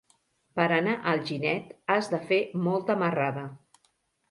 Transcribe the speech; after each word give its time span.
Per 0.59 0.63
anar 0.77 0.95
a 0.95 1.11
Alginet 1.11 1.69
has 1.97 2.11
de 2.15 2.21
fer 2.33 2.41
molta 2.71 2.99
marrada. 3.05 3.47